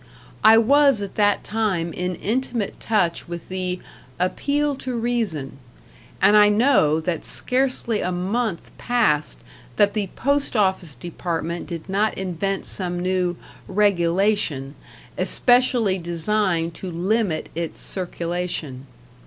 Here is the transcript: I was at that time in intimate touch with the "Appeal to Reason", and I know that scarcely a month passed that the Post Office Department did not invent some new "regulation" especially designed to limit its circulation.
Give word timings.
I 0.43 0.57
was 0.57 1.03
at 1.03 1.13
that 1.13 1.43
time 1.43 1.93
in 1.93 2.15
intimate 2.15 2.79
touch 2.79 3.27
with 3.27 3.49
the 3.49 3.79
"Appeal 4.19 4.73
to 4.77 4.95
Reason", 4.95 5.59
and 6.19 6.35
I 6.35 6.49
know 6.49 6.99
that 6.99 7.23
scarcely 7.23 8.01
a 8.01 8.11
month 8.11 8.71
passed 8.79 9.41
that 9.75 9.93
the 9.93 10.07
Post 10.15 10.55
Office 10.55 10.95
Department 10.95 11.67
did 11.67 11.87
not 11.87 12.17
invent 12.17 12.65
some 12.65 12.99
new 12.99 13.37
"regulation" 13.67 14.73
especially 15.19 15.99
designed 15.99 16.73
to 16.73 16.89
limit 16.89 17.49
its 17.53 17.79
circulation. 17.79 18.87